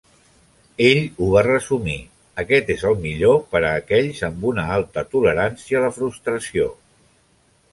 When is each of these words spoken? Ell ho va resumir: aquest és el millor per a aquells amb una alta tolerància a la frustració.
Ell 0.85 1.01
ho 1.01 1.25
va 1.33 1.43
resumir: 1.47 1.97
aquest 2.43 2.71
és 2.75 2.85
el 2.91 2.97
millor 3.03 3.37
per 3.53 3.61
a 3.69 3.75
aquells 3.83 4.23
amb 4.29 4.49
una 4.53 4.67
alta 4.79 5.05
tolerància 5.13 5.81
a 5.81 5.85
la 5.85 5.93
frustració. 5.99 6.67